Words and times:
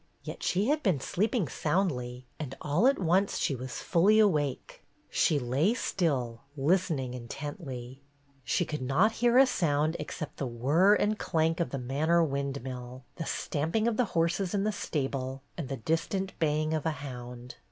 Yet 0.23 0.41
she 0.41 0.69
had 0.69 0.81
been 0.81 0.99
sleeping 0.99 1.47
soundly, 1.47 2.25
and 2.39 2.57
all 2.59 2.87
at 2.87 2.97
once 2.97 3.37
she 3.37 3.53
was 3.55 3.83
fully 3.83 4.17
awake. 4.17 4.81
She 5.11 5.37
lay 5.37 5.75
still, 5.75 6.41
listening 6.57 7.13
intently. 7.13 8.01
She 8.43 8.65
could 8.65 8.81
not 8.81 9.11
hear 9.11 9.37
a 9.37 9.45
sound 9.45 9.95
except 9.99 10.37
the 10.37 10.47
whir 10.47 10.95
and 10.95 11.19
clank 11.19 11.59
of 11.59 11.69
the 11.69 11.77
manor 11.77 12.23
windmill, 12.23 13.05
the 13.17 13.25
stamping 13.27 13.87
of 13.87 13.95
the 13.97 14.05
horses 14.17 14.55
in 14.55 14.63
the 14.63 14.71
stable, 14.71 15.43
and 15.55 15.69
the 15.69 15.77
distant 15.77 16.33
baying 16.39 16.73
of 16.73 16.87
a 16.87 17.05
hound. 17.05 17.57